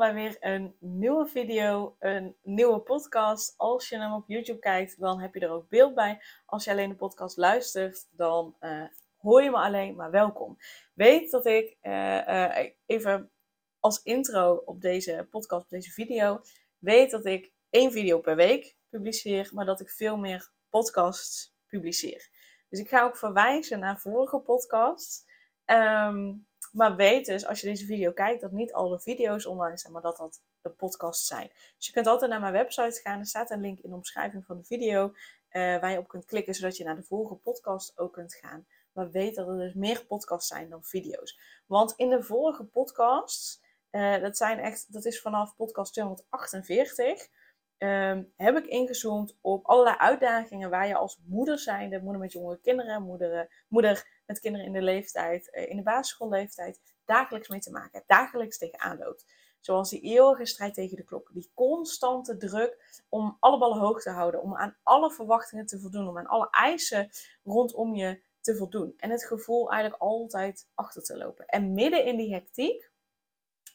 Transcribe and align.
Bij 0.00 0.14
weer 0.14 0.36
een 0.40 0.76
nieuwe 0.78 1.26
video, 1.26 1.96
een 1.98 2.36
nieuwe 2.42 2.80
podcast. 2.80 3.54
Als 3.56 3.88
je 3.88 3.98
hem 3.98 4.12
op 4.12 4.24
YouTube 4.26 4.58
kijkt, 4.58 5.00
dan 5.00 5.20
heb 5.20 5.34
je 5.34 5.40
er 5.40 5.50
ook 5.50 5.68
beeld 5.68 5.94
bij. 5.94 6.22
Als 6.46 6.64
je 6.64 6.70
alleen 6.70 6.88
de 6.88 6.94
podcast 6.94 7.36
luistert, 7.36 8.08
dan 8.10 8.56
uh, 8.60 8.84
hoor 9.16 9.42
je 9.42 9.50
me 9.50 9.56
alleen, 9.56 9.96
maar 9.96 10.10
welkom. 10.10 10.58
Weet 10.94 11.30
dat 11.30 11.46
ik 11.46 11.76
uh, 11.82 12.28
uh, 12.28 12.56
even 12.86 13.30
als 13.80 14.02
intro 14.02 14.62
op 14.64 14.80
deze 14.80 15.26
podcast, 15.30 15.64
op 15.64 15.70
deze 15.70 15.90
video, 15.90 16.40
weet 16.78 17.10
dat 17.10 17.24
ik 17.24 17.52
één 17.70 17.92
video 17.92 18.18
per 18.18 18.36
week 18.36 18.76
publiceer, 18.88 19.50
maar 19.52 19.64
dat 19.64 19.80
ik 19.80 19.90
veel 19.90 20.16
meer 20.16 20.50
podcasts 20.68 21.54
publiceer. 21.66 22.28
Dus 22.68 22.80
ik 22.80 22.88
ga 22.88 23.02
ook 23.02 23.16
verwijzen 23.16 23.78
naar 23.78 23.98
vorige 23.98 24.38
podcasts. 24.38 25.24
Um, 25.70 26.46
maar 26.72 26.96
weet 26.96 27.26
dus, 27.26 27.46
als 27.46 27.60
je 27.60 27.66
deze 27.66 27.84
video 27.84 28.12
kijkt, 28.12 28.40
dat 28.40 28.52
niet 28.52 28.72
alle 28.72 29.00
video's 29.00 29.46
online 29.46 29.78
zijn, 29.78 29.92
maar 29.92 30.02
dat 30.02 30.16
dat 30.16 30.42
de 30.62 30.70
podcasts 30.70 31.26
zijn. 31.26 31.50
Dus 31.76 31.86
je 31.86 31.92
kunt 31.92 32.06
altijd 32.06 32.30
naar 32.30 32.40
mijn 32.40 32.52
website 32.52 33.00
gaan. 33.02 33.18
Er 33.18 33.26
staat 33.26 33.50
een 33.50 33.60
link 33.60 33.78
in 33.78 33.90
de 33.90 33.96
omschrijving 33.96 34.44
van 34.44 34.56
de 34.56 34.64
video 34.64 35.06
uh, 35.06 35.12
waar 35.52 35.90
je 35.90 35.98
op 35.98 36.08
kunt 36.08 36.24
klikken, 36.24 36.54
zodat 36.54 36.76
je 36.76 36.84
naar 36.84 36.96
de 36.96 37.02
vorige 37.02 37.34
podcast 37.34 37.98
ook 37.98 38.12
kunt 38.12 38.34
gaan. 38.34 38.66
Maar 38.92 39.10
weet 39.10 39.34
dat 39.34 39.48
er 39.48 39.58
dus 39.58 39.74
meer 39.74 40.04
podcasts 40.06 40.48
zijn 40.48 40.68
dan 40.68 40.84
video's. 40.84 41.38
Want 41.66 41.92
in 41.96 42.08
de 42.08 42.22
vorige 42.22 42.64
podcasts, 42.64 43.62
uh, 43.90 44.20
dat 44.20 44.36
zijn 44.36 44.58
echt, 44.58 44.92
dat 44.92 45.04
is 45.04 45.20
vanaf 45.20 45.56
podcast 45.56 45.92
248, 45.92 47.28
um, 47.78 48.32
heb 48.36 48.56
ik 48.56 48.66
ingezoomd 48.66 49.38
op 49.40 49.66
allerlei 49.66 49.96
uitdagingen 49.96 50.70
waar 50.70 50.86
je 50.86 50.94
als 50.94 51.20
moeder 51.24 51.58
zijnde, 51.58 52.00
moeder 52.00 52.20
met 52.20 52.32
jonge 52.32 52.60
kinderen, 52.60 53.02
moeder, 53.02 53.64
moeder 53.68 54.19
met 54.30 54.40
kinderen 54.40 54.66
in 54.66 54.72
de 54.72 54.82
leeftijd, 54.82 55.50
uh, 55.52 55.70
in 55.70 55.76
de 55.76 55.82
basisschoolleeftijd, 55.82 56.80
dagelijks 57.04 57.48
mee 57.48 57.60
te 57.60 57.70
maken 57.70 58.02
dagelijks 58.06 58.58
tegenaan 58.58 58.98
loopt. 58.98 59.26
Zoals 59.60 59.90
die 59.90 60.00
eeuwige 60.00 60.46
strijd 60.46 60.74
tegen 60.74 60.96
de 60.96 61.04
klok. 61.04 61.30
Die 61.32 61.50
constante 61.54 62.36
druk 62.36 63.02
om 63.08 63.36
alle 63.40 63.58
ballen 63.58 63.78
hoog 63.78 64.02
te 64.02 64.10
houden. 64.10 64.42
Om 64.42 64.56
aan 64.56 64.76
alle 64.82 65.12
verwachtingen 65.12 65.66
te 65.66 65.80
voldoen. 65.80 66.08
Om 66.08 66.18
aan 66.18 66.26
alle 66.26 66.48
eisen 66.50 67.10
rondom 67.44 67.94
je 67.94 68.22
te 68.40 68.56
voldoen. 68.56 68.94
En 68.96 69.10
het 69.10 69.24
gevoel 69.26 69.70
eigenlijk 69.70 70.02
altijd 70.02 70.68
achter 70.74 71.02
te 71.02 71.16
lopen. 71.16 71.46
En 71.46 71.72
midden 71.72 72.04
in 72.04 72.16
die 72.16 72.32
hectiek, 72.32 72.90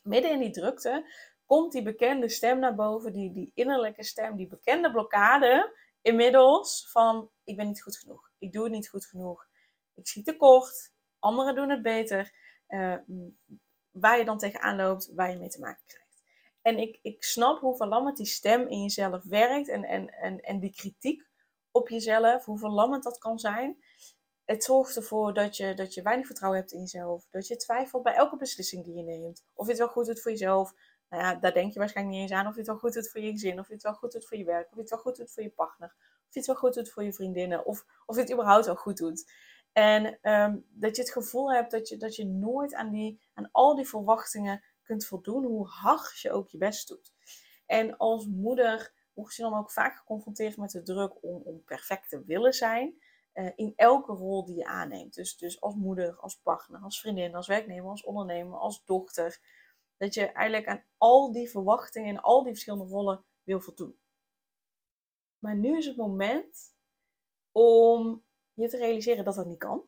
midden 0.03 0.31
in 0.31 0.39
die 0.39 0.51
drukte, 0.51 1.05
komt 1.45 1.71
die 1.71 1.83
bekende 1.83 2.29
stem 2.29 2.59
naar 2.59 2.75
boven, 2.75 3.13
die, 3.13 3.31
die 3.31 3.51
innerlijke 3.53 4.03
stem, 4.03 4.35
die 4.35 4.47
bekende 4.47 4.91
blokkade 4.91 5.77
inmiddels 6.01 6.87
van 6.91 7.29
ik 7.43 7.55
ben 7.55 7.67
niet 7.67 7.81
goed 7.81 7.97
genoeg, 7.97 8.31
ik 8.37 8.51
doe 8.51 8.63
het 8.63 8.71
niet 8.71 8.89
goed 8.89 9.05
genoeg, 9.05 9.47
ik 9.95 10.07
zie 10.07 10.23
tekort, 10.23 10.91
anderen 11.19 11.55
doen 11.55 11.69
het 11.69 11.81
beter, 11.81 12.33
uh, 12.67 12.95
waar 13.91 14.17
je 14.17 14.25
dan 14.25 14.37
tegenaan 14.37 14.75
loopt, 14.75 15.11
waar 15.13 15.31
je 15.31 15.37
mee 15.37 15.49
te 15.49 15.59
maken 15.59 15.83
krijgt. 15.85 16.23
En 16.61 16.77
ik, 16.77 16.99
ik 17.01 17.23
snap 17.23 17.59
hoe 17.59 17.75
verlammend 17.75 18.17
die 18.17 18.25
stem 18.25 18.67
in 18.67 18.81
jezelf 18.81 19.23
werkt 19.23 19.67
en, 19.67 19.83
en, 19.83 20.09
en, 20.09 20.39
en 20.39 20.59
die 20.59 20.73
kritiek 20.73 21.27
op 21.71 21.89
jezelf, 21.89 22.45
hoe 22.45 22.59
verlammend 22.59 23.03
dat 23.03 23.17
kan 23.17 23.39
zijn. 23.39 23.83
Het 24.45 24.63
zorgt 24.63 24.95
ervoor 24.95 25.33
dat 25.33 25.57
je, 25.57 25.73
dat 25.73 25.93
je 25.93 26.01
weinig 26.01 26.25
vertrouwen 26.25 26.59
hebt 26.59 26.71
in 26.71 26.79
jezelf. 26.79 27.27
Dat 27.29 27.47
je 27.47 27.55
twijfelt 27.55 28.03
bij 28.03 28.13
elke 28.13 28.37
beslissing 28.37 28.83
die 28.83 28.95
je 28.95 29.03
neemt. 29.03 29.45
Of 29.53 29.65
je 29.65 29.71
het 29.71 29.79
wel 29.79 29.89
goed 29.89 30.05
doet 30.05 30.21
voor 30.21 30.31
jezelf 30.31 30.73
nou 31.09 31.23
ja, 31.23 31.35
daar 31.35 31.53
denk 31.53 31.73
je 31.73 31.79
waarschijnlijk 31.79 32.17
niet 32.17 32.29
eens 32.29 32.39
aan 32.39 32.47
of 32.47 32.53
je 32.53 32.59
het 32.59 32.67
wel 32.67 32.77
goed 32.77 32.93
doet 32.93 33.09
voor 33.09 33.21
je 33.21 33.31
gezin, 33.31 33.59
of 33.59 33.67
je 33.67 33.73
het 33.73 33.83
wel 33.83 33.93
goed 33.93 34.11
doet 34.11 34.25
voor 34.25 34.37
je 34.37 34.43
werk, 34.43 34.67
of 34.67 34.73
je 34.75 34.79
het 34.79 34.89
wel 34.89 34.99
goed 34.99 35.15
doet 35.15 35.31
voor 35.31 35.43
je 35.43 35.49
partner, 35.49 35.95
of 35.99 36.33
je 36.33 36.39
het 36.39 36.47
wel 36.47 36.55
goed 36.55 36.73
doet 36.73 36.89
voor 36.89 37.03
je 37.03 37.13
vriendinnen, 37.13 37.65
of, 37.65 37.85
of 38.05 38.15
het 38.15 38.31
überhaupt 38.31 38.65
wel 38.65 38.75
goed 38.75 38.97
doet. 38.97 39.31
En 39.75 40.31
um, 40.31 40.65
dat 40.69 40.95
je 40.95 41.01
het 41.01 41.11
gevoel 41.11 41.53
hebt 41.53 41.71
dat 41.71 41.89
je, 41.89 41.97
dat 41.97 42.15
je 42.15 42.25
nooit 42.25 42.73
aan, 42.73 42.91
die, 42.91 43.21
aan 43.33 43.49
al 43.51 43.75
die 43.75 43.87
verwachtingen 43.87 44.63
kunt 44.83 45.05
voldoen, 45.05 45.45
hoe 45.45 45.67
hard 45.67 46.19
je 46.19 46.31
ook 46.31 46.49
je 46.49 46.57
best 46.57 46.87
doet. 46.87 47.13
En 47.65 47.97
als 47.97 48.27
moeder 48.27 48.93
word 49.13 49.35
je 49.35 49.41
dan 49.41 49.57
ook 49.57 49.71
vaak 49.71 49.97
geconfronteerd 49.97 50.57
met 50.57 50.71
de 50.71 50.81
druk 50.81 51.23
om, 51.23 51.41
om 51.41 51.63
perfect 51.63 52.09
te 52.09 52.23
willen 52.25 52.53
zijn. 52.53 53.01
Uh, 53.33 53.51
in 53.55 53.73
elke 53.75 54.11
rol 54.11 54.45
die 54.45 54.55
je 54.55 54.65
aanneemt. 54.65 55.13
Dus, 55.13 55.37
dus 55.37 55.61
als 55.61 55.75
moeder, 55.75 56.19
als 56.19 56.39
partner, 56.39 56.81
als 56.81 56.99
vriendin, 56.99 57.35
als 57.35 57.47
werknemer, 57.47 57.89
als 57.89 58.03
ondernemer, 58.03 58.57
als 58.57 58.85
dochter. 58.85 59.39
Dat 59.97 60.13
je 60.13 60.25
eigenlijk 60.25 60.67
aan 60.67 60.83
al 60.97 61.31
die 61.31 61.49
verwachtingen 61.49 62.09
en 62.09 62.21
al 62.21 62.43
die 62.43 62.51
verschillende 62.51 62.85
rollen 62.85 63.25
wil 63.43 63.59
voldoen. 63.59 63.99
Maar 65.39 65.55
nu 65.55 65.77
is 65.77 65.85
het 65.85 65.97
moment 65.97 66.75
om 67.51 68.24
je 68.55 68.69
te 68.69 68.77
realiseren 68.77 69.23
dat 69.23 69.35
dat 69.35 69.45
niet 69.45 69.57
kan. 69.57 69.83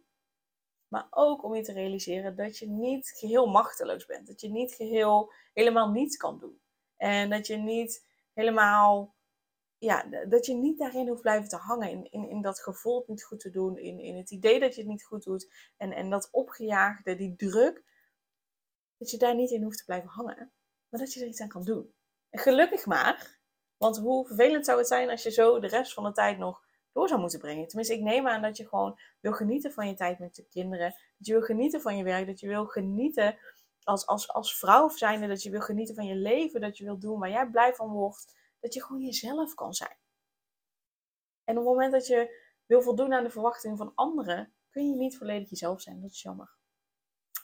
Maar 0.88 1.08
ook 1.10 1.44
om 1.44 1.56
je 1.56 1.62
te 1.62 1.74
realiseren 1.74 2.36
dat 2.36 2.58
je 2.58 2.68
niet 2.68 3.10
geheel 3.10 3.48
machteloos 3.48 4.06
bent. 4.06 4.28
Dat 4.28 4.42
je 4.42 4.50
niet 4.50 4.74
geheel 4.74 5.32
helemaal 5.54 5.92
niets 5.92 6.18
kan 6.18 6.40
doen. 6.40 6.62
En 6.96 7.30
dat 7.30 7.48
je 7.48 7.58
niet 7.58 8.08
helemaal, 8.34 9.16
ja, 9.78 10.04
dat 10.30 10.46
je 10.46 10.54
niet 10.54 10.78
daarin 10.78 11.08
hoeft 11.08 11.22
blijven 11.22 11.50
te 11.50 11.56
hangen. 11.56 11.90
In, 11.90 12.12
in, 12.12 12.30
in 12.30 12.42
dat 12.42 12.60
gevoel 12.60 13.04
niet 13.08 13.24
goed 13.24 13.40
te 13.40 13.50
doen. 13.50 13.78
In, 13.78 14.00
in 14.00 14.18
het 14.18 14.32
idee 14.32 14.60
dat 14.60 14.76
je 14.76 14.82
het 14.82 14.90
niet 14.90 15.04
goed 15.04 15.24
doet. 15.24 15.54
En, 15.78 15.92
en 15.92 16.10
dat 16.10 16.30
opgejaagde, 16.32 17.16
die 17.16 17.36
druk 17.36 17.84
dat 18.98 19.12
je 19.12 19.18
daar 19.18 19.36
niet 19.36 19.52
in 19.52 19.64
hoeft 19.64 19.78
te 19.78 19.86
blijven 19.86 20.10
hangen, 20.10 20.52
maar 20.90 21.00
dat 21.00 21.14
je 21.14 21.22
er 21.22 21.28
iets 21.28 21.42
aan 21.42 21.48
kan 21.48 21.64
doen. 21.64 21.94
En 22.30 22.40
gelukkig 22.40 22.86
maar, 22.86 23.40
want 23.78 23.98
hoe 23.98 24.28
vervelend 24.28 24.66
zou 24.66 24.78
het 24.78 24.88
zijn 24.88 25.10
als 25.10 25.24
je 25.24 25.32
zo 25.32 25.60
de 25.60 25.68
rest 25.68 25.94
van 25.94 26.04
de 26.04 26.12
tijd 26.12 26.38
nog 26.38 26.67
door 26.98 27.08
zou 27.08 27.20
moeten 27.20 27.40
brengen. 27.40 27.68
Tenminste, 27.68 27.94
ik 27.94 28.02
neem 28.02 28.28
aan 28.28 28.42
dat 28.42 28.58
je 28.58 28.68
gewoon 28.68 29.00
wil 29.20 29.32
genieten 29.32 29.72
van 29.72 29.88
je 29.88 29.94
tijd 29.94 30.20
met 30.20 30.36
je 30.36 30.48
kinderen, 30.48 30.96
dat 31.18 31.28
je 31.28 31.34
wil 31.34 31.42
genieten 31.42 31.82
van 31.82 31.98
je 31.98 32.04
werk, 32.04 32.28
dat 32.28 32.40
je 32.40 32.48
wil 32.48 32.66
genieten 32.66 33.38
als, 33.84 34.06
als, 34.06 34.30
als 34.30 34.58
vrouw 34.58 34.90
zijnde, 34.90 35.28
dat 35.28 35.44
je 35.44 35.50
wil 35.50 35.62
genieten 35.62 35.96
van 35.96 36.06
je 36.06 36.16
leven, 36.16 36.62
dat 36.62 36.78
je 36.78 36.84
wil 36.84 37.00
doen 37.00 37.20
waar 37.20 37.30
jij 37.30 37.50
blij 37.50 37.74
van 37.74 37.90
wordt, 37.90 38.36
dat 38.60 38.74
je 38.74 38.84
gewoon 38.84 39.02
jezelf 39.02 39.54
kan 39.54 39.74
zijn. 39.74 39.98
En 41.44 41.58
op 41.58 41.64
het 41.66 41.74
moment 41.74 41.92
dat 41.92 42.08
je 42.08 42.46
wil 42.66 42.82
voldoen 42.82 43.14
aan 43.14 43.24
de 43.24 43.30
verwachtingen 43.30 43.78
van 43.78 43.92
anderen, 43.96 44.54
kun 44.70 44.90
je 44.90 44.96
niet 44.96 45.18
volledig 45.18 45.50
jezelf 45.50 45.82
zijn. 45.82 46.02
Dat 46.02 46.12
is 46.12 46.22
jammer. 46.22 46.56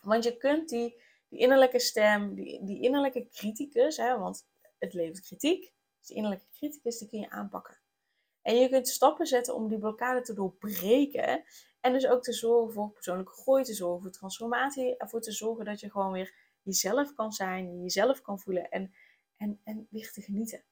Want 0.02 0.24
je 0.24 0.38
kunt 0.38 0.70
die 0.70 1.02
die 1.34 1.42
innerlijke 1.42 1.80
stem, 1.80 2.36
die, 2.36 2.66
die 2.66 2.82
innerlijke 2.82 3.28
criticus, 3.30 3.98
hè, 3.98 4.18
want 4.18 4.48
het 4.78 4.94
levert 4.94 5.26
kritiek. 5.26 5.74
Dus 5.98 6.08
die 6.08 6.16
innerlijke 6.16 6.48
criticus, 6.52 6.98
die 6.98 7.08
kun 7.08 7.20
je 7.20 7.30
aanpakken. 7.30 7.83
En 8.44 8.56
je 8.56 8.70
kunt 8.70 8.88
stappen 8.88 9.26
zetten 9.26 9.56
om 9.56 9.68
die 9.68 9.78
blokkade 9.78 10.22
te 10.22 10.34
doorbreken. 10.34 11.44
En 11.80 11.94
dus 11.94 12.08
ook 12.08 12.24
te 12.24 12.34
zorgen 12.34 12.74
voor 12.74 12.92
persoonlijke 12.92 13.34
groei, 13.34 13.64
te 13.64 13.74
zorgen 13.74 14.02
voor 14.02 14.12
transformatie. 14.12 14.98
Ervoor 14.98 15.22
te 15.22 15.32
zorgen 15.32 15.66
dat 15.66 15.80
je 15.80 15.92
gewoon 15.92 16.12
weer 16.12 16.34
jezelf 16.62 17.14
kan 17.14 17.32
zijn, 17.32 17.82
jezelf 17.82 18.22
kan 18.22 18.40
voelen 18.40 18.70
en, 18.70 18.94
en, 19.38 19.60
en 19.64 19.88
weer 19.90 20.12
te 20.12 20.22
genieten. 20.22 20.64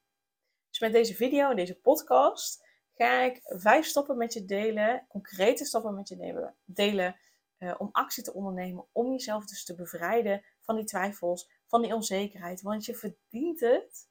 Dus 0.69 0.79
met 0.79 0.91
deze 0.91 1.15
video 1.15 1.49
en 1.49 1.55
deze 1.55 1.79
podcast 1.79 2.65
ga 2.93 3.21
ik 3.21 3.39
vijf 3.43 3.85
stappen 3.85 4.17
met 4.17 4.33
je 4.33 4.45
delen, 4.45 5.05
concrete 5.07 5.65
stappen 5.65 5.95
met 5.95 6.07
je 6.07 6.51
delen, 6.65 7.15
uh, 7.59 7.75
om 7.77 7.89
actie 7.91 8.23
te 8.23 8.33
ondernemen, 8.33 8.85
om 8.91 9.11
jezelf 9.11 9.45
dus 9.45 9.63
te 9.63 9.75
bevrijden 9.75 10.43
van 10.61 10.75
die 10.75 10.85
twijfels, 10.85 11.51
van 11.67 11.81
die 11.81 11.93
onzekerheid. 11.93 12.61
Want 12.61 12.85
je 12.85 12.95
verdient 12.95 13.59
het 13.59 14.09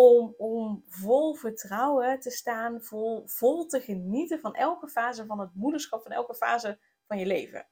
om, 0.00 0.34
om 0.38 0.84
vol 0.88 1.34
vertrouwen 1.34 2.20
te 2.20 2.30
staan, 2.30 2.82
vol, 2.82 3.26
vol 3.26 3.66
te 3.66 3.80
genieten 3.80 4.40
van 4.40 4.54
elke 4.54 4.88
fase 4.88 5.26
van 5.26 5.40
het 5.40 5.54
moederschap, 5.54 6.02
van 6.02 6.12
elke 6.12 6.34
fase 6.34 6.78
van 7.06 7.18
je 7.18 7.26
leven. 7.26 7.68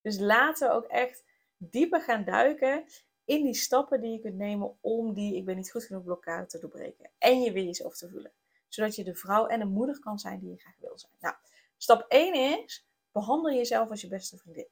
Dus 0.00 0.18
laten 0.18 0.68
we 0.68 0.74
ook 0.74 0.84
echt 0.84 1.24
dieper 1.56 2.00
gaan 2.00 2.24
duiken 2.24 2.84
in 3.24 3.42
die 3.42 3.54
stappen 3.54 4.00
die 4.00 4.12
je 4.12 4.20
kunt 4.20 4.36
nemen 4.36 4.76
om 4.80 5.14
die 5.14 5.36
ik 5.36 5.44
ben 5.44 5.56
niet 5.56 5.70
goed 5.70 5.84
genoeg 5.84 6.04
blokkade 6.04 6.46
te 6.46 6.58
doorbreken. 6.58 7.10
En 7.18 7.40
je 7.40 7.52
weer 7.52 7.64
jezelf 7.64 7.96
te 7.96 8.10
voelen. 8.10 8.32
Zodat 8.68 8.96
je 8.96 9.04
de 9.04 9.14
vrouw 9.14 9.46
en 9.46 9.58
de 9.58 9.64
moeder 9.64 9.98
kan 9.98 10.18
zijn 10.18 10.40
die 10.40 10.50
je 10.50 10.58
graag 10.58 10.78
wil 10.78 10.98
zijn. 10.98 11.12
Nou, 11.20 11.34
stap 11.76 12.04
1 12.08 12.62
is, 12.62 12.86
behandel 13.12 13.52
jezelf 13.52 13.90
als 13.90 14.00
je 14.00 14.08
beste 14.08 14.36
vriendin. 14.36 14.68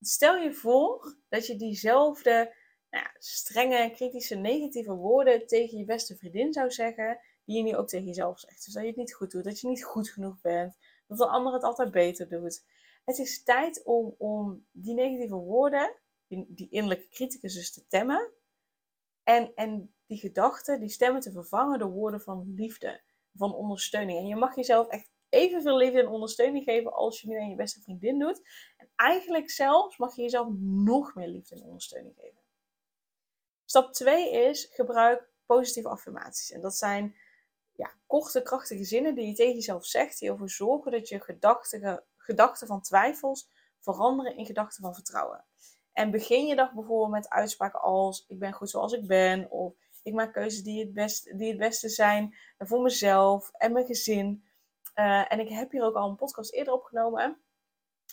Stel 0.00 0.36
je 0.36 0.52
voor 0.52 1.16
dat 1.28 1.46
je 1.46 1.56
diezelfde 1.56 2.54
nou 2.90 3.06
strenge, 3.18 3.90
kritische, 3.90 4.34
negatieve 4.34 4.94
woorden 4.94 5.46
tegen 5.46 5.78
je 5.78 5.84
beste 5.84 6.16
vriendin 6.16 6.52
zou 6.52 6.70
zeggen, 6.70 7.20
die 7.44 7.56
je 7.56 7.62
nu 7.62 7.76
ook 7.76 7.88
tegen 7.88 8.06
jezelf 8.06 8.40
zegt. 8.40 8.64
Dus 8.64 8.74
dat 8.74 8.82
je 8.82 8.88
het 8.88 8.98
niet 8.98 9.14
goed 9.14 9.30
doet, 9.30 9.44
dat 9.44 9.60
je 9.60 9.68
niet 9.68 9.84
goed 9.84 10.08
genoeg 10.08 10.40
bent, 10.40 10.76
dat 11.06 11.18
de 11.18 11.26
ander 11.26 11.52
het 11.52 11.62
altijd 11.62 11.90
beter 11.90 12.28
doet. 12.28 12.64
Het 13.04 13.18
is 13.18 13.42
tijd 13.42 13.84
om, 13.84 14.14
om 14.18 14.66
die 14.70 14.94
negatieve 14.94 15.34
woorden, 15.34 15.94
die, 16.26 16.46
die 16.48 16.68
innerlijke 16.70 17.08
criticus 17.08 17.54
dus 17.54 17.72
te 17.72 17.86
temmen, 17.86 18.32
En, 19.22 19.52
en 19.54 19.94
die 20.06 20.18
gedachten, 20.18 20.80
die 20.80 20.88
stemmen 20.88 21.20
te 21.20 21.32
vervangen 21.32 21.78
door 21.78 21.90
woorden 21.90 22.20
van 22.20 22.54
liefde, 22.56 23.00
van 23.34 23.54
ondersteuning. 23.54 24.18
En 24.18 24.26
je 24.26 24.36
mag 24.36 24.56
jezelf 24.56 24.88
echt 24.88 25.10
evenveel 25.28 25.76
liefde 25.76 26.00
en 26.00 26.08
ondersteuning 26.08 26.64
geven 26.64 26.92
als 26.92 27.20
je 27.20 27.28
nu 27.28 27.38
aan 27.38 27.48
je 27.48 27.56
beste 27.56 27.80
vriendin 27.80 28.18
doet. 28.18 28.48
En 28.76 28.88
eigenlijk 28.96 29.50
zelfs 29.50 29.96
mag 29.96 30.16
je 30.16 30.22
jezelf 30.22 30.48
nog 30.60 31.14
meer 31.14 31.28
liefde 31.28 31.54
en 31.54 31.62
ondersteuning 31.62 32.14
geven. 32.16 32.35
Stap 33.68 33.92
2 33.92 34.30
is 34.30 34.68
gebruik 34.72 35.28
positieve 35.46 35.88
affirmaties. 35.88 36.50
En 36.50 36.60
dat 36.60 36.76
zijn 36.76 37.16
ja, 37.72 37.90
korte, 38.06 38.42
krachtige 38.42 38.84
zinnen 38.84 39.14
die 39.14 39.26
je 39.26 39.34
tegen 39.34 39.54
jezelf 39.54 39.86
zegt, 39.86 40.18
die 40.18 40.30
ervoor 40.30 40.50
zorgen 40.50 40.92
dat 40.92 41.08
je 41.08 41.20
gedachten, 41.20 42.04
gedachten 42.16 42.66
van 42.66 42.82
twijfels 42.82 43.48
veranderen 43.80 44.36
in 44.36 44.46
gedachten 44.46 44.82
van 44.82 44.94
vertrouwen. 44.94 45.44
En 45.92 46.10
begin 46.10 46.46
je 46.46 46.56
dag 46.56 46.72
bijvoorbeeld 46.72 47.10
met 47.10 47.28
uitspraken 47.28 47.80
als: 47.80 48.24
Ik 48.28 48.38
ben 48.38 48.52
goed 48.52 48.70
zoals 48.70 48.92
ik 48.92 49.06
ben, 49.06 49.50
of 49.50 49.74
ik 50.02 50.14
maak 50.14 50.32
keuzes 50.32 50.62
die 50.62 50.80
het, 50.80 50.92
best, 50.92 51.38
die 51.38 51.48
het 51.48 51.58
beste 51.58 51.88
zijn 51.88 52.36
voor 52.58 52.82
mezelf 52.82 53.50
en 53.52 53.72
mijn 53.72 53.86
gezin. 53.86 54.44
Uh, 54.94 55.32
en 55.32 55.40
ik 55.40 55.48
heb 55.48 55.70
hier 55.70 55.82
ook 55.82 55.94
al 55.94 56.08
een 56.08 56.16
podcast 56.16 56.52
eerder 56.52 56.74
opgenomen, 56.74 57.40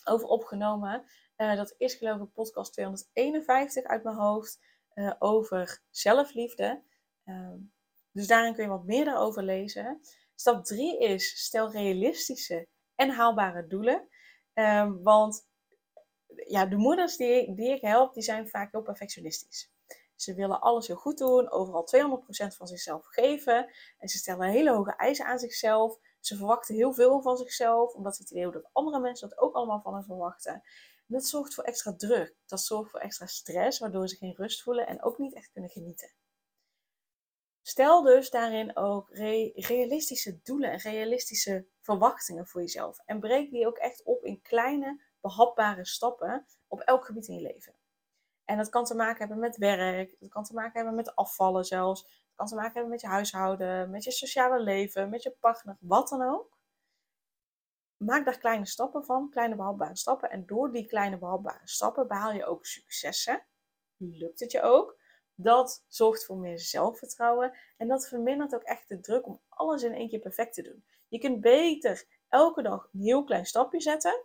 over 0.04 0.28
opgenomen. 0.28 1.04
Uh, 1.36 1.56
dat 1.56 1.74
is 1.78 1.94
geloof 1.94 2.20
ik 2.20 2.32
podcast 2.32 2.72
251 2.72 3.84
uit 3.84 4.02
mijn 4.02 4.16
hoofd, 4.16 4.60
uh, 4.94 5.12
over 5.18 5.82
zelfliefde. 5.90 6.82
Ehm, 7.24 7.58
dus 8.12 8.26
daarin 8.26 8.54
kun 8.54 8.64
je 8.64 8.70
wat 8.70 8.84
meer 8.84 9.04
daarover 9.04 9.42
lezen. 9.42 10.00
Stap 10.34 10.64
3 10.64 10.98
is 10.98 11.44
stel 11.44 11.70
realistische 11.70 12.68
en 12.94 13.10
haalbare 13.10 13.66
doelen. 13.66 14.08
Um, 14.54 15.02
want 15.02 15.48
ja, 16.46 16.66
de 16.66 16.76
moeders 16.76 17.16
die, 17.16 17.54
die 17.54 17.74
ik 17.74 17.80
help, 17.80 18.14
die 18.14 18.22
zijn 18.22 18.48
vaak 18.48 18.72
heel 18.72 18.82
perfectionistisch. 18.82 19.72
Ze 20.14 20.34
willen 20.34 20.60
alles 20.60 20.86
heel 20.86 20.96
goed 20.96 21.18
doen, 21.18 21.50
overal 21.50 21.88
200% 22.52 22.56
van 22.56 22.66
zichzelf 22.66 23.06
geven. 23.06 23.70
En 23.98 24.08
ze 24.08 24.18
stellen 24.18 24.48
hele 24.48 24.70
hoge 24.70 24.96
eisen 24.96 25.26
aan 25.26 25.38
zichzelf. 25.38 25.98
Ze 26.26 26.36
verwachten 26.36 26.74
heel 26.74 26.92
veel 26.92 27.22
van 27.22 27.36
zichzelf, 27.36 27.94
omdat 27.94 28.16
ze 28.16 28.22
het 28.22 28.30
idee 28.30 28.42
hebben 28.42 28.62
dat 28.62 28.70
andere 28.72 29.00
mensen 29.00 29.28
dat 29.28 29.38
ook 29.38 29.54
allemaal 29.54 29.80
van 29.80 29.94
hen 29.94 30.04
verwachten. 30.04 30.52
En 30.52 30.62
dat 31.06 31.26
zorgt 31.26 31.54
voor 31.54 31.64
extra 31.64 31.94
druk. 31.96 32.36
Dat 32.46 32.60
zorgt 32.60 32.90
voor 32.90 33.00
extra 33.00 33.26
stress, 33.26 33.78
waardoor 33.78 34.08
ze 34.08 34.16
geen 34.16 34.34
rust 34.34 34.62
voelen 34.62 34.86
en 34.86 35.02
ook 35.02 35.18
niet 35.18 35.34
echt 35.34 35.52
kunnen 35.52 35.70
genieten. 35.70 36.12
Stel 37.62 38.02
dus 38.02 38.30
daarin 38.30 38.76
ook 38.76 39.08
realistische 39.54 40.40
doelen 40.42 40.70
en 40.70 40.78
realistische 40.78 41.66
verwachtingen 41.80 42.46
voor 42.46 42.60
jezelf. 42.60 42.98
En 43.04 43.20
breek 43.20 43.50
die 43.50 43.66
ook 43.66 43.78
echt 43.78 44.02
op 44.02 44.24
in 44.24 44.42
kleine, 44.42 45.00
behapbare 45.20 45.86
stappen 45.86 46.46
op 46.68 46.80
elk 46.80 47.04
gebied 47.04 47.28
in 47.28 47.34
je 47.34 47.40
leven. 47.40 47.74
En 48.44 48.56
dat 48.56 48.68
kan 48.68 48.84
te 48.84 48.94
maken 48.94 49.18
hebben 49.18 49.38
met 49.38 49.56
werk, 49.56 50.16
dat 50.20 50.30
kan 50.30 50.44
te 50.44 50.54
maken 50.54 50.72
hebben 50.72 50.94
met 50.94 51.16
afvallen 51.16 51.64
zelfs. 51.64 52.23
Kan 52.34 52.46
te 52.46 52.54
maken 52.54 52.72
hebben 52.72 52.90
met 52.90 53.00
je 53.00 53.06
huishouden, 53.06 53.90
met 53.90 54.04
je 54.04 54.10
sociale 54.10 54.60
leven, 54.60 55.08
met 55.08 55.22
je 55.22 55.30
partner, 55.30 55.76
wat 55.80 56.08
dan 56.08 56.22
ook. 56.22 56.58
Maak 57.96 58.24
daar 58.24 58.38
kleine 58.38 58.66
stappen 58.66 59.04
van, 59.04 59.30
kleine 59.30 59.56
behapbare 59.56 59.96
stappen. 59.96 60.30
En 60.30 60.46
door 60.46 60.72
die 60.72 60.86
kleine 60.86 61.18
behapbare 61.18 61.68
stappen 61.68 62.08
behaal 62.08 62.32
je 62.32 62.44
ook 62.44 62.66
successen. 62.66 63.46
Lukt 63.96 64.40
het 64.40 64.52
je 64.52 64.62
ook? 64.62 65.02
Dat 65.34 65.84
zorgt 65.88 66.24
voor 66.24 66.36
meer 66.36 66.58
zelfvertrouwen 66.58 67.58
en 67.76 67.88
dat 67.88 68.08
vermindert 68.08 68.54
ook 68.54 68.62
echt 68.62 68.88
de 68.88 69.00
druk 69.00 69.26
om 69.26 69.40
alles 69.48 69.82
in 69.82 69.94
één 69.94 70.08
keer 70.08 70.20
perfect 70.20 70.54
te 70.54 70.62
doen. 70.62 70.84
Je 71.08 71.18
kunt 71.18 71.40
beter 71.40 72.04
elke 72.28 72.62
dag 72.62 72.88
een 72.92 73.00
heel 73.00 73.24
klein 73.24 73.46
stapje 73.46 73.80
zetten 73.80 74.24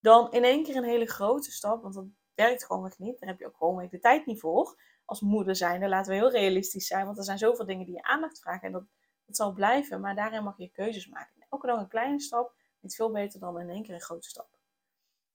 dan 0.00 0.32
in 0.32 0.44
één 0.44 0.64
keer 0.64 0.76
een 0.76 0.84
hele 0.84 1.06
grote 1.06 1.50
stap, 1.50 1.82
want 1.82 1.94
dat 1.94 2.04
werkt 2.34 2.64
gewoon 2.64 2.86
echt 2.86 2.98
niet. 2.98 3.20
Daar 3.20 3.28
heb 3.28 3.38
je 3.38 3.46
ook 3.46 3.56
gewoon 3.56 3.88
de 3.90 3.98
tijd 3.98 4.26
niet 4.26 4.40
voor. 4.40 4.80
Als 5.08 5.20
moeder 5.20 5.56
zijnde 5.56 5.88
laten 5.88 6.12
we 6.12 6.18
heel 6.18 6.30
realistisch 6.30 6.86
zijn, 6.86 7.06
want 7.06 7.18
er 7.18 7.24
zijn 7.24 7.38
zoveel 7.38 7.66
dingen 7.66 7.86
die 7.86 7.94
je 7.94 8.02
aandacht 8.02 8.40
vragen 8.40 8.66
en 8.66 8.72
dat, 8.72 8.84
dat 9.24 9.36
zal 9.36 9.52
blijven, 9.52 10.00
maar 10.00 10.14
daarin 10.14 10.42
mag 10.42 10.58
je 10.58 10.70
keuzes 10.70 11.08
maken. 11.08 11.46
Elke 11.48 11.66
dag 11.66 11.80
een 11.80 11.88
kleine 11.88 12.20
stap 12.20 12.54
is 12.80 12.94
veel 12.94 13.10
beter 13.10 13.40
dan 13.40 13.60
in 13.60 13.68
één 13.68 13.82
keer 13.82 13.94
een 13.94 14.00
grote 14.00 14.28
stap. 14.28 14.48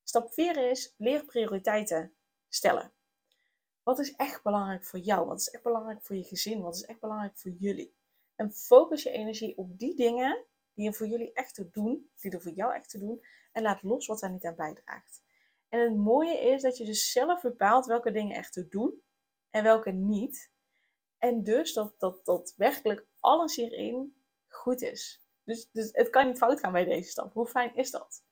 Stap 0.04 0.34
4 0.34 0.70
is 0.70 0.94
leer 0.98 1.26
prioriteiten 1.26 2.14
stellen. 2.50 2.94
Wat 3.84 4.00
is 4.00 4.16
echt 4.16 4.44
belangrijk 4.44 4.84
voor 4.84 5.00
jou? 5.00 5.28
Wat 5.28 5.40
is 5.40 5.50
echt 5.50 5.64
belangrijk 5.64 6.02
voor 6.02 6.16
je 6.16 6.24
gezin? 6.24 6.62
Wat 6.62 6.76
is 6.76 6.86
echt 6.86 7.00
belangrijk 7.00 7.38
voor 7.38 7.52
jullie? 7.52 7.96
En 8.36 8.52
focus 8.52 9.04
je 9.04 9.10
energie 9.10 9.58
op 9.58 9.80
die 9.80 9.96
dingen 9.96 10.46
die 10.74 10.88
er 10.88 10.94
voor 10.94 11.08
jullie 11.08 11.34
echt 11.34 11.56
te 11.56 11.70
doen, 11.70 12.10
die 12.20 12.32
er 12.32 12.42
voor 12.42 12.52
jou 12.52 12.74
echt 12.74 12.90
te 12.90 13.00
doen, 13.00 13.26
en 13.52 13.62
laat 13.62 13.84
los 13.84 14.08
wat 14.08 14.20
daar 14.20 14.32
niet 14.32 14.46
aan 14.46 14.56
bijdraagt. 14.56 15.24
En 15.70 15.80
het 15.80 15.96
mooie 15.96 16.40
is 16.40 16.62
dat 16.62 16.78
je 16.78 16.86
dus 16.86 17.12
zelf 17.12 17.42
bepaalt 17.42 17.86
welke 17.86 18.12
dingen 18.12 18.36
echt 18.36 18.54
te 18.54 18.68
doen 18.68 19.02
en 19.54 19.64
welke 19.64 19.92
niet. 19.92 20.52
En 21.18 21.44
dus 21.44 21.74
dat, 21.74 21.94
dat, 21.98 22.26
dat 22.26 22.54
werkelijk 22.58 23.06
alles 23.20 23.56
hierin 23.56 24.24
goed 24.48 24.82
is. 24.82 25.22
Dus, 25.44 25.70
dus 25.72 25.90
het 25.92 26.10
kan 26.10 26.28
niet 26.28 26.38
fout 26.38 26.60
gaan 26.60 26.72
bij 26.72 26.86
deze 26.86 27.10
stap. 27.10 27.34
Hoe 27.34 27.48
fijn 27.48 27.76
is 27.76 27.92
dat? 27.92 28.24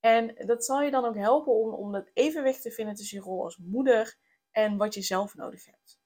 En 0.00 0.46
dat 0.46 0.64
zal 0.64 0.82
je 0.82 0.90
dan 0.90 1.04
ook 1.04 1.16
helpen 1.16 1.52
om, 1.52 1.74
om 1.74 1.92
dat 1.92 2.10
evenwicht 2.12 2.62
te 2.62 2.70
vinden 2.70 2.94
tussen 2.94 3.18
je 3.18 3.24
rol 3.24 3.44
als 3.44 3.56
moeder 3.56 4.18
en 4.50 4.76
wat 4.76 4.94
je 4.94 5.02
zelf 5.02 5.34
nodig 5.34 5.64
hebt. 5.64 6.00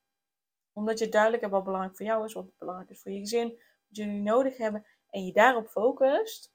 Omdat 0.73 0.99
je 0.99 1.09
duidelijk 1.09 1.43
hebt 1.43 1.55
wat 1.55 1.65
belangrijk 1.65 1.97
voor 1.97 2.07
jou 2.07 2.25
is, 2.25 2.33
wat 2.33 2.59
belangrijk 2.59 2.91
is 2.91 3.03
voor 3.03 3.13
je 3.13 3.19
gezin, 3.19 3.49
wat 3.49 3.97
jullie 3.97 4.23
nodig 4.23 4.57
hebben 4.57 4.87
en 5.11 5.25
je 5.25 5.33
daarop 5.33 5.69
focust, 5.69 6.53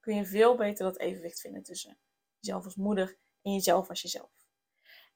kun 0.00 0.14
je 0.14 0.26
veel 0.26 0.56
beter 0.56 0.84
dat 0.84 0.98
evenwicht 0.98 1.40
vinden 1.40 1.62
tussen 1.62 1.98
jezelf 2.38 2.64
als 2.64 2.76
moeder 2.76 3.18
en 3.42 3.52
jezelf 3.52 3.88
als 3.88 4.02
jezelf. 4.02 4.39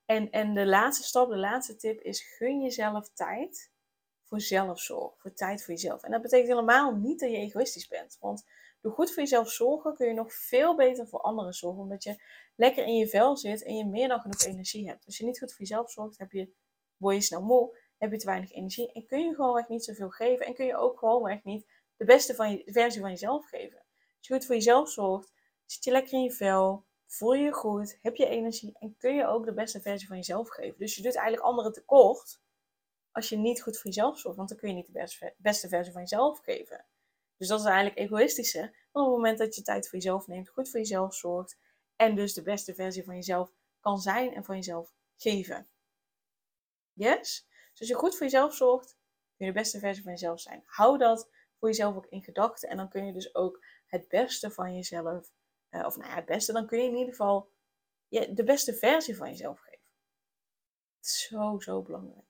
En, 0.04 0.30
en 0.30 0.54
de 0.54 0.66
laatste 0.66 1.04
stap, 1.04 1.28
de 1.28 1.36
laatste 1.36 1.76
tip 1.76 2.00
is: 2.00 2.22
gun 2.36 2.62
jezelf 2.62 3.10
tijd 3.12 3.72
voor 4.24 4.40
zelfzorg, 4.40 5.14
voor 5.18 5.32
tijd 5.32 5.64
voor 5.64 5.74
jezelf. 5.74 6.02
En 6.02 6.10
dat 6.10 6.22
betekent 6.22 6.48
helemaal 6.48 6.96
niet 6.96 7.20
dat 7.20 7.30
je 7.30 7.36
egoïstisch 7.36 7.88
bent. 7.88 8.16
Want 8.20 8.44
door 8.80 8.92
goed 8.92 9.12
voor 9.12 9.22
jezelf 9.22 9.50
zorgen 9.50 9.94
kun 9.94 10.06
je 10.06 10.14
nog 10.14 10.32
veel 10.32 10.76
beter 10.76 11.08
voor 11.08 11.20
anderen 11.20 11.52
zorgen. 11.52 11.82
Omdat 11.82 12.02
je 12.02 12.22
lekker 12.56 12.84
in 12.84 12.96
je 12.96 13.08
vel 13.08 13.36
zit 13.36 13.62
en 13.62 13.76
je 13.76 13.86
meer 13.86 14.08
dan 14.08 14.20
genoeg 14.20 14.42
energie 14.42 14.88
hebt. 14.88 15.06
Als 15.06 15.18
je 15.18 15.24
niet 15.24 15.38
goed 15.38 15.50
voor 15.50 15.60
jezelf 15.60 15.90
zorgt, 15.90 16.18
heb 16.18 16.32
je, 16.32 16.52
word 16.96 17.14
je 17.14 17.20
snel 17.20 17.42
moe, 17.42 17.78
heb 17.98 18.10
je 18.10 18.18
te 18.18 18.26
weinig 18.26 18.52
energie. 18.52 18.92
En 18.92 19.06
kun 19.06 19.18
je 19.18 19.34
gewoon 19.34 19.58
echt 19.58 19.68
niet 19.68 19.84
zoveel 19.84 20.10
geven. 20.10 20.46
En 20.46 20.54
kun 20.54 20.66
je 20.66 20.76
ook 20.76 20.98
gewoon 20.98 21.28
echt 21.28 21.44
niet 21.44 21.66
de 21.96 22.04
beste 22.04 22.34
van 22.34 22.50
je, 22.50 22.62
versie 22.66 23.00
van 23.00 23.10
jezelf 23.10 23.46
geven. 23.46 23.78
Als 23.78 24.26
je 24.26 24.34
goed 24.34 24.44
voor 24.44 24.54
jezelf 24.54 24.90
zorgt, 24.90 25.32
zit 25.66 25.84
je 25.84 25.90
lekker 25.90 26.12
in 26.12 26.22
je 26.22 26.32
vel, 26.32 26.84
voel 27.06 27.32
je 27.32 27.44
je 27.44 27.52
goed, 27.52 27.98
heb 28.02 28.16
je 28.16 28.26
energie 28.26 28.76
en 28.78 28.96
kun 28.96 29.14
je 29.14 29.26
ook 29.26 29.44
de 29.44 29.54
beste 29.54 29.80
versie 29.80 30.08
van 30.08 30.16
jezelf 30.16 30.48
geven. 30.48 30.78
Dus 30.78 30.94
je 30.94 31.02
doet 31.02 31.14
eigenlijk 31.14 31.46
anderen 31.46 31.72
tekort 31.72 32.42
als 33.12 33.28
je 33.28 33.36
niet 33.36 33.62
goed 33.62 33.76
voor 33.76 33.86
jezelf 33.86 34.18
zorgt, 34.18 34.36
want 34.36 34.48
dan 34.48 34.58
kun 34.58 34.68
je 34.68 34.74
niet 34.74 34.86
de 34.86 35.32
beste 35.36 35.68
versie 35.68 35.92
van 35.92 36.02
jezelf 36.02 36.38
geven. 36.38 36.84
Dus 37.36 37.48
dat 37.48 37.60
is 37.60 37.66
eigenlijk 37.66 37.98
egoïstischer 37.98 38.62
dan 38.92 39.02
op 39.02 39.08
het 39.08 39.16
moment 39.16 39.38
dat 39.38 39.54
je 39.54 39.62
tijd 39.62 39.88
voor 39.88 39.98
jezelf 39.98 40.26
neemt, 40.26 40.48
goed 40.48 40.70
voor 40.70 40.80
jezelf 40.80 41.14
zorgt 41.14 41.58
en 41.96 42.14
dus 42.14 42.34
de 42.34 42.42
beste 42.42 42.74
versie 42.74 43.04
van 43.04 43.14
jezelf 43.14 43.52
kan 43.80 43.98
zijn 43.98 44.34
en 44.34 44.44
van 44.44 44.56
jezelf 44.56 44.94
geven. 45.16 45.68
Yes? 46.92 47.46
Dus 47.70 47.80
als 47.80 47.88
je 47.88 47.94
goed 47.94 48.12
voor 48.16 48.22
jezelf 48.22 48.54
zorgt, 48.54 48.96
kun 49.36 49.46
je 49.46 49.52
de 49.52 49.58
beste 49.58 49.78
versie 49.78 50.02
van 50.02 50.12
jezelf 50.12 50.40
zijn. 50.40 50.62
Hou 50.64 50.98
dat 50.98 51.30
voor 51.58 51.68
jezelf 51.68 51.96
ook 51.96 52.06
in 52.06 52.22
gedachten 52.22 52.68
en 52.68 52.76
dan 52.76 52.88
kun 52.88 53.06
je 53.06 53.12
dus 53.12 53.34
ook 53.34 53.64
het 53.86 54.08
beste 54.08 54.50
van 54.50 54.74
jezelf, 54.74 55.32
uh, 55.74 55.86
of 55.86 55.96
nou 55.96 56.08
ja, 56.08 56.14
het 56.14 56.24
beste, 56.24 56.52
dan 56.52 56.66
kun 56.66 56.78
je 56.78 56.88
in 56.88 56.96
ieder 56.96 57.14
geval 57.14 57.52
de 58.08 58.44
beste 58.44 58.74
versie 58.74 59.16
van 59.16 59.28
jezelf 59.28 59.60
geven. 59.60 59.80
Zo, 61.00 61.58
zo 61.58 61.82
belangrijk. 61.82 62.26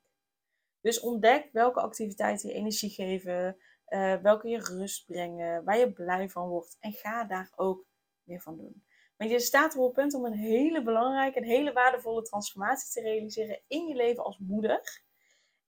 Dus 0.81 1.01
ontdek 1.01 1.49
welke 1.53 1.81
activiteiten 1.81 2.49
je 2.49 2.55
energie 2.55 2.91
geven, 2.91 3.57
uh, 3.89 4.17
welke 4.17 4.49
je 4.49 4.59
rust 4.59 5.07
brengen, 5.07 5.65
waar 5.65 5.79
je 5.79 5.93
blij 5.93 6.29
van 6.29 6.49
wordt. 6.49 6.77
En 6.81 6.93
ga 6.93 7.25
daar 7.25 7.53
ook 7.57 7.87
meer 8.23 8.41
van 8.41 8.57
doen. 8.57 8.85
Want 9.17 9.31
je 9.31 9.39
staat 9.41 9.77
op 9.77 9.85
het 9.85 9.93
punt 9.93 10.15
om 10.15 10.25
een 10.25 10.39
hele 10.39 10.83
belangrijke 10.83 11.39
en 11.39 11.45
hele 11.45 11.73
waardevolle 11.73 12.23
transformatie 12.23 12.93
te 12.93 13.09
realiseren 13.09 13.63
in 13.67 13.87
je 13.87 13.95
leven 13.95 14.25
als 14.25 14.39
moeder. 14.39 15.03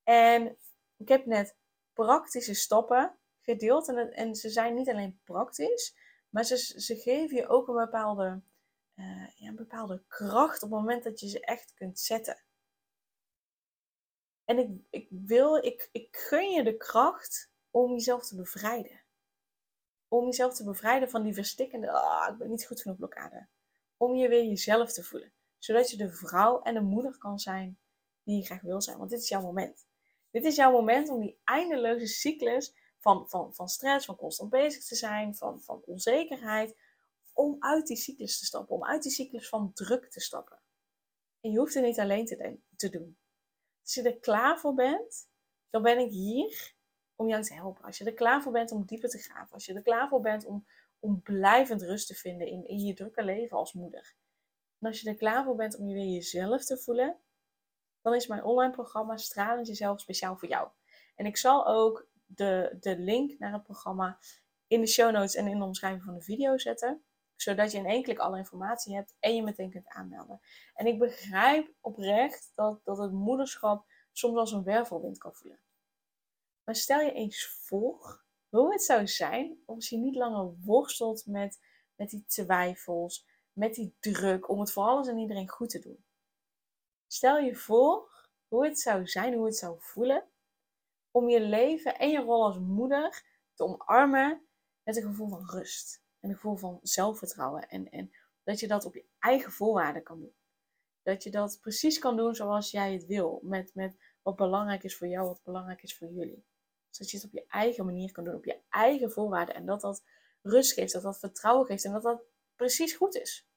En 0.02 0.56
ik 0.96 1.08
heb 1.08 1.26
net 1.26 1.56
praktische 1.92 2.54
stappen 2.54 3.16
gedeeld. 3.40 4.12
En 4.12 4.34
ze 4.34 4.48
zijn 4.50 4.74
niet 4.74 4.88
alleen 4.88 5.20
praktisch, 5.24 5.96
maar 6.36 6.44
ze, 6.44 6.56
ze 6.80 6.96
geven 6.96 7.36
je 7.36 7.48
ook 7.48 7.68
een 7.68 7.74
bepaalde, 7.74 8.40
uh, 8.96 9.28
ja, 9.36 9.48
een 9.48 9.56
bepaalde 9.56 10.02
kracht 10.08 10.62
op 10.62 10.70
het 10.70 10.78
moment 10.80 11.04
dat 11.04 11.20
je 11.20 11.28
ze 11.28 11.40
echt 11.40 11.74
kunt 11.74 11.98
zetten. 11.98 12.44
En 14.44 14.58
ik, 14.58 14.70
ik 14.90 15.06
wil, 15.10 15.56
ik, 15.56 15.88
ik 15.92 16.16
gun 16.16 16.50
je 16.50 16.62
de 16.62 16.76
kracht 16.76 17.50
om 17.70 17.92
jezelf 17.92 18.26
te 18.26 18.36
bevrijden. 18.36 19.02
Om 20.08 20.24
jezelf 20.24 20.54
te 20.54 20.64
bevrijden 20.64 21.10
van 21.10 21.22
die 21.22 21.34
verstikkende, 21.34 21.90
ah, 21.90 22.32
ik 22.32 22.38
ben 22.38 22.50
niet 22.50 22.66
goed 22.66 22.82
genoeg 22.82 22.96
blokkade. 22.96 23.48
Om 23.96 24.14
je 24.14 24.28
weer 24.28 24.44
jezelf 24.44 24.92
te 24.92 25.02
voelen. 25.02 25.32
Zodat 25.58 25.90
je 25.90 25.96
de 25.96 26.12
vrouw 26.12 26.62
en 26.62 26.74
de 26.74 26.80
moeder 26.80 27.18
kan 27.18 27.38
zijn 27.38 27.78
die 28.22 28.36
je 28.36 28.44
graag 28.44 28.62
wil 28.62 28.82
zijn. 28.82 28.98
Want 28.98 29.10
dit 29.10 29.20
is 29.20 29.28
jouw 29.28 29.42
moment. 29.42 29.86
Dit 30.30 30.44
is 30.44 30.56
jouw 30.56 30.72
moment 30.72 31.08
om 31.08 31.20
die 31.20 31.40
eindeloze 31.44 32.06
cyclus 32.06 32.74
van, 33.06 33.28
van, 33.28 33.54
van 33.54 33.68
stress, 33.68 34.06
van 34.06 34.16
constant 34.16 34.50
bezig 34.50 34.84
te 34.84 34.94
zijn, 34.94 35.34
van, 35.34 35.62
van 35.62 35.82
onzekerheid, 35.84 36.76
om 37.32 37.56
uit 37.58 37.86
die 37.86 37.96
cyclus 37.96 38.38
te 38.38 38.44
stappen. 38.44 38.74
Om 38.74 38.84
uit 38.84 39.02
die 39.02 39.12
cyclus 39.12 39.48
van 39.48 39.72
druk 39.72 40.10
te 40.10 40.20
stappen. 40.20 40.60
En 41.40 41.50
je 41.50 41.58
hoeft 41.58 41.74
het 41.74 41.84
niet 41.84 41.98
alleen 41.98 42.26
te, 42.76 42.88
doen. 42.90 43.18
Als 43.82 43.94
je 43.94 44.02
er 44.02 44.18
klaar 44.18 44.58
voor 44.58 44.74
bent, 44.74 45.28
dan 45.70 45.82
ben 45.82 45.98
ik 45.98 46.10
hier 46.10 46.74
om 47.16 47.28
jou 47.28 47.42
te 47.42 47.54
helpen. 47.54 47.84
Als 47.84 47.98
je 47.98 48.04
er 48.04 48.14
klaar 48.14 48.42
voor 48.42 48.52
bent 48.52 48.72
om 48.72 48.84
dieper 48.84 49.08
te 49.08 49.18
graven. 49.18 49.52
Als 49.52 49.66
je 49.66 49.74
er 49.74 49.82
klaar 49.82 50.08
voor 50.08 50.20
bent 50.20 50.44
om, 50.44 50.66
om 50.98 51.22
blijvend 51.22 51.82
rust 51.82 52.06
te 52.06 52.14
vinden 52.14 52.46
in, 52.46 52.68
in 52.68 52.78
je 52.78 52.94
drukke 52.94 53.24
leven 53.24 53.56
als 53.56 53.72
moeder. 53.72 54.16
En 54.78 54.88
als 54.88 55.00
je 55.00 55.08
er 55.08 55.16
klaar 55.16 55.44
voor 55.44 55.56
bent 55.56 55.78
om 55.78 55.88
je 55.88 55.94
weer 55.94 56.12
jezelf 56.12 56.64
te 56.64 56.78
voelen, 56.78 57.20
dan 58.00 58.14
is 58.14 58.26
mijn 58.26 58.44
online 58.44 58.72
programma 58.72 59.16
Stralend 59.16 59.66
Jezelf 59.66 60.00
speciaal 60.00 60.36
voor 60.36 60.48
jou. 60.48 60.68
En 61.14 61.26
ik 61.26 61.36
zal 61.36 61.66
ook 61.66 62.14
de, 62.26 62.76
de 62.80 62.98
link 62.98 63.38
naar 63.38 63.52
het 63.52 63.62
programma 63.62 64.18
in 64.66 64.80
de 64.80 64.86
show 64.86 65.12
notes 65.12 65.34
en 65.34 65.46
in 65.46 65.58
de 65.58 65.64
omschrijving 65.64 66.02
van 66.02 66.14
de 66.14 66.22
video 66.22 66.58
zetten. 66.58 67.04
Zodat 67.36 67.72
je 67.72 67.78
in 67.78 67.86
één 67.86 68.02
klik 68.02 68.18
alle 68.18 68.38
informatie 68.38 68.94
hebt 68.94 69.14
en 69.20 69.34
je 69.34 69.42
meteen 69.42 69.70
kunt 69.70 69.88
aanmelden. 69.88 70.40
En 70.74 70.86
ik 70.86 70.98
begrijp 70.98 71.74
oprecht 71.80 72.52
dat, 72.54 72.80
dat 72.84 72.98
het 72.98 73.12
moederschap 73.12 73.86
soms 74.12 74.36
als 74.36 74.52
een 74.52 74.64
wervelwind 74.64 75.18
kan 75.18 75.34
voelen. 75.34 75.60
Maar 76.64 76.76
stel 76.76 77.00
je 77.00 77.12
eens 77.12 77.46
voor 77.46 78.24
hoe 78.48 78.72
het 78.72 78.82
zou 78.82 79.06
zijn 79.06 79.62
als 79.66 79.88
je 79.88 79.96
niet 79.96 80.16
langer 80.16 80.54
worstelt 80.64 81.26
met, 81.26 81.58
met 81.94 82.10
die 82.10 82.24
twijfels, 82.26 83.26
met 83.52 83.74
die 83.74 83.96
druk 84.00 84.48
om 84.48 84.60
het 84.60 84.72
voor 84.72 84.84
alles 84.84 85.08
en 85.08 85.18
iedereen 85.18 85.48
goed 85.48 85.70
te 85.70 85.78
doen. 85.78 86.04
Stel 87.06 87.38
je 87.38 87.56
voor 87.56 88.26
hoe 88.48 88.66
het 88.66 88.78
zou 88.78 89.06
zijn, 89.06 89.34
hoe 89.34 89.46
het 89.46 89.56
zou 89.56 89.76
voelen 89.78 90.28
om 91.16 91.28
je 91.28 91.40
leven 91.40 91.98
en 91.98 92.10
je 92.10 92.18
rol 92.18 92.44
als 92.44 92.58
moeder 92.58 93.24
te 93.54 93.64
omarmen 93.64 94.46
met 94.82 94.96
een 94.96 95.02
gevoel 95.02 95.28
van 95.28 95.50
rust 95.50 96.02
en 96.20 96.28
een 96.28 96.34
gevoel 96.34 96.56
van 96.56 96.78
zelfvertrouwen. 96.82 97.68
En, 97.68 97.90
en 97.90 98.10
dat 98.42 98.60
je 98.60 98.68
dat 98.68 98.84
op 98.84 98.94
je 98.94 99.04
eigen 99.18 99.52
voorwaarden 99.52 100.02
kan 100.02 100.20
doen. 100.20 100.34
Dat 101.02 101.22
je 101.22 101.30
dat 101.30 101.58
precies 101.60 101.98
kan 101.98 102.16
doen 102.16 102.34
zoals 102.34 102.70
jij 102.70 102.92
het 102.92 103.06
wil, 103.06 103.40
met, 103.42 103.74
met 103.74 103.96
wat 104.22 104.36
belangrijk 104.36 104.82
is 104.82 104.96
voor 104.96 105.06
jou, 105.06 105.26
wat 105.26 105.42
belangrijk 105.42 105.82
is 105.82 105.96
voor 105.96 106.08
jullie. 106.08 106.44
Zodat 106.90 107.10
je 107.10 107.16
het 107.16 107.26
op 107.26 107.32
je 107.32 107.46
eigen 107.48 107.84
manier 107.84 108.12
kan 108.12 108.24
doen, 108.24 108.34
op 108.34 108.44
je 108.44 108.60
eigen 108.68 109.10
voorwaarden. 109.10 109.54
En 109.54 109.66
dat 109.66 109.80
dat 109.80 110.04
rust 110.42 110.72
geeft, 110.72 110.92
dat 110.92 111.02
dat 111.02 111.18
vertrouwen 111.18 111.66
geeft 111.66 111.84
en 111.84 111.92
dat 111.92 112.02
dat 112.02 112.22
precies 112.56 112.94
goed 112.94 113.14
is. 113.14 113.48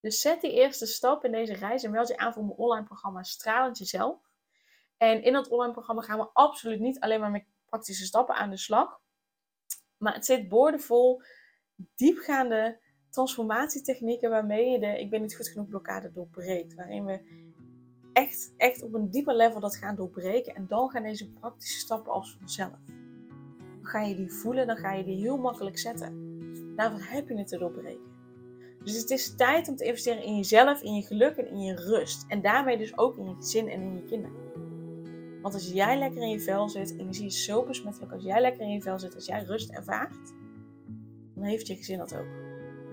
Dus 0.00 0.20
zet 0.20 0.40
die 0.40 0.52
eerste 0.52 0.86
stap 0.86 1.24
in 1.24 1.32
deze 1.32 1.54
reis 1.54 1.82
en 1.82 1.90
meld 1.90 2.08
je 2.08 2.16
aan 2.16 2.32
voor 2.32 2.44
mijn 2.44 2.58
online 2.58 2.86
programma 2.86 3.22
Stralend 3.22 3.78
Jezelf. 3.78 4.31
En 5.02 5.22
in 5.22 5.32
dat 5.32 5.48
online 5.48 5.72
programma 5.72 6.02
gaan 6.02 6.18
we 6.18 6.30
absoluut 6.32 6.80
niet 6.80 7.00
alleen 7.00 7.20
maar 7.20 7.30
met 7.30 7.44
praktische 7.66 8.04
stappen 8.04 8.34
aan 8.34 8.50
de 8.50 8.56
slag. 8.56 9.00
Maar 9.96 10.14
het 10.14 10.26
zit 10.26 10.48
boordevol 10.48 11.22
diepgaande 11.94 12.80
transformatietechnieken 13.10 14.30
waarmee 14.30 14.70
je 14.70 14.78
de 14.78 15.00
ik 15.00 15.10
ben 15.10 15.20
niet 15.20 15.36
goed 15.36 15.48
genoeg 15.48 15.68
blokkade 15.68 16.12
doorbreekt. 16.12 16.74
Waarin 16.74 17.04
we 17.04 17.20
echt, 18.12 18.54
echt 18.56 18.82
op 18.82 18.94
een 18.94 19.10
dieper 19.10 19.36
level 19.36 19.60
dat 19.60 19.76
gaan 19.76 19.96
doorbreken. 19.96 20.54
En 20.54 20.66
dan 20.66 20.90
gaan 20.90 21.02
deze 21.02 21.32
praktische 21.32 21.78
stappen 21.78 22.12
als 22.12 22.36
vanzelf. 22.38 22.78
Dan 23.56 23.86
ga 23.86 24.00
je 24.00 24.14
die 24.14 24.32
voelen, 24.32 24.66
dan 24.66 24.76
ga 24.76 24.92
je 24.92 25.04
die 25.04 25.20
heel 25.20 25.36
makkelijk 25.36 25.78
zetten. 25.78 26.30
Daarvoor 26.76 27.00
heb 27.02 27.28
je 27.28 27.38
het 27.38 27.48
te 27.48 27.58
doorbreken. 27.58 28.10
Dus 28.84 28.96
het 29.00 29.10
is 29.10 29.34
tijd 29.34 29.68
om 29.68 29.76
te 29.76 29.84
investeren 29.84 30.22
in 30.22 30.36
jezelf, 30.36 30.82
in 30.82 30.94
je 30.94 31.02
geluk 31.02 31.36
en 31.36 31.46
in 31.46 31.60
je 31.60 31.74
rust. 31.74 32.24
En 32.28 32.42
daarmee 32.42 32.78
dus 32.78 32.98
ook 32.98 33.16
in 33.16 33.28
je 33.28 33.34
gezin 33.34 33.68
en 33.68 33.80
in 33.80 33.94
je 33.94 34.04
kinderen. 34.04 34.41
Want 35.42 35.54
als 35.54 35.72
jij 35.72 35.98
lekker 35.98 36.22
in 36.22 36.28
je 36.28 36.40
vel 36.40 36.68
zit, 36.68 36.96
en 36.96 37.06
je 37.06 37.14
ziet 37.14 37.34
zo 37.34 37.64
besmettelijk, 37.64 38.12
als 38.12 38.22
jij 38.22 38.40
lekker 38.40 38.60
in 38.60 38.72
je 38.72 38.82
vel 38.82 38.98
zit, 38.98 39.14
als 39.14 39.26
jij 39.26 39.42
rust 39.42 39.70
ervaart, 39.70 40.32
dan 41.34 41.44
heeft 41.44 41.66
je 41.66 41.76
gezin 41.76 41.98
dat 41.98 42.14
ook. 42.14 42.26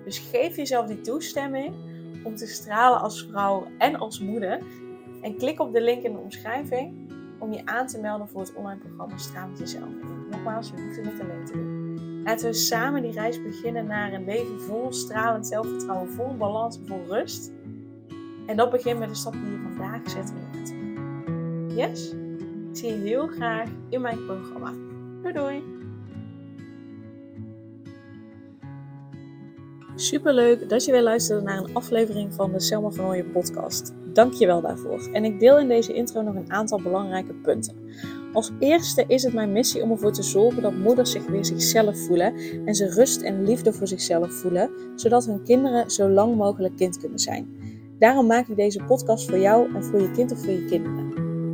Dus 0.06 0.20
geef 0.20 0.56
jezelf 0.56 0.88
die 0.88 1.02
toestemming 1.02 1.76
om 2.24 2.36
te 2.36 2.48
stralen 2.48 3.00
als 3.02 3.26
vrouw 3.30 3.68
en 3.78 3.96
als 3.96 4.20
moeder. 4.20 4.62
En 5.22 5.38
klik 5.38 5.60
op 5.60 5.74
de 5.74 5.82
link 5.82 6.04
in 6.04 6.12
de 6.12 6.18
omschrijving 6.18 7.12
om 7.40 7.54
je 7.54 7.66
aan 7.66 7.88
te 7.88 8.00
melden 8.00 8.28
voor 8.28 8.42
het 8.42 8.54
online 8.56 8.80
programma 8.80 9.18
Stralend 9.18 9.60
Jezelf. 9.60 9.90
Nogmaals, 10.30 10.70
je 10.70 10.82
hoeft 10.82 10.96
het 10.96 11.06
niet 11.06 11.22
alleen 11.22 11.46
te 11.46 11.54
doen. 11.54 12.24
Laten 12.24 12.46
we 12.46 12.54
samen 12.54 13.02
die 13.02 13.12
reis 13.12 13.42
beginnen 13.42 13.86
naar 13.86 14.14
een 14.14 14.26
leven 14.26 14.62
vol 14.62 14.92
stralend 14.92 15.48
zelfvertrouwen, 15.48 16.10
vol 16.10 16.38
balans, 16.38 16.80
vol 16.86 17.06
rust. 17.08 17.52
En 18.46 18.58
dat 18.58 18.72
begint 18.72 19.00
met 19.00 19.10
de 19.10 19.16
stap 19.16 19.34
die 19.34 19.42
je 19.42 19.60
vandaag 19.64 20.10
zet 20.10 20.32
om 20.32 20.50
Yes? 21.76 22.16
Ik 22.70 22.78
zie 22.78 22.90
je 22.90 23.10
heel 23.10 23.28
graag 23.28 23.70
in 23.90 24.02
mijn 24.02 24.26
programma. 24.26 24.74
Doei! 25.34 25.64
Superleuk 29.96 30.70
dat 30.70 30.86
je 30.86 30.92
weer 30.92 31.02
luisterde 31.02 31.44
naar 31.44 31.58
een 31.58 31.74
aflevering 31.74 32.34
van 32.34 32.52
de 32.52 32.60
Selma 32.60 32.90
van 32.90 33.06
Ooyen 33.06 33.32
podcast. 33.32 33.94
Dank 34.14 34.34
je 34.34 34.46
wel 34.46 34.62
daarvoor. 34.62 35.10
En 35.14 35.26
ik 35.26 35.40
deel 35.40 35.60
in 35.60 35.68
deze 35.68 35.94
intro 35.94 36.22
nog 36.22 36.36
een 36.36 36.52
aantal 36.52 36.82
belangrijke 36.82 37.34
punten. 37.34 37.76
Als 38.34 38.52
eerste 38.60 39.04
is 39.08 39.24
het 39.24 39.34
mijn 39.34 39.52
missie 39.52 39.82
om 39.82 39.92
ervoor 39.92 40.14
te 40.14 40.24
zorgen 40.24 40.62
dat 40.62 40.74
moeders 40.74 41.12
zich 41.12 41.26
weer 41.26 41.46
zichzelf 41.46 41.98
voelen 41.98 42.34
en 42.66 42.76
ze 42.76 42.94
rust 42.94 43.22
en 43.22 43.46
liefde 43.46 43.74
voor 43.74 43.88
zichzelf 43.88 44.34
voelen, 44.34 44.70
zodat 44.96 45.26
hun 45.26 45.44
kinderen 45.44 45.92
zo 45.92 46.10
lang 46.10 46.36
mogelijk 46.36 46.76
kind 46.76 46.98
kunnen 46.98 47.20
zijn. 47.20 47.48
Daarom 48.00 48.28
maak 48.28 48.48
ik 48.48 48.56
deze 48.56 48.84
podcast 48.84 49.30
voor 49.30 49.40
jou 49.40 49.76
en 49.76 49.84
voor 49.84 50.02
je 50.02 50.12
kind 50.12 50.32
of 50.32 50.40
voor 50.40 50.52
je 50.54 50.66
kinderen. 50.66 51.09